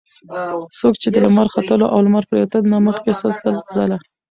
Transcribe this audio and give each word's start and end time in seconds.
څوک 0.77 0.93
چې 1.01 1.07
د 1.11 1.15
لمر 1.25 1.47
ختلو 1.55 1.85
او 1.93 1.99
لمر 2.05 2.23
پرېوتلو 2.31 2.71
نه 2.73 2.77
مخکي 2.87 3.13
سل 3.19 3.33
سل 3.41 3.55
ځله 3.75 3.97